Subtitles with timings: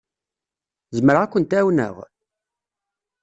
[0.95, 1.95] Zemreɣ ad kent-ɛawneɣ?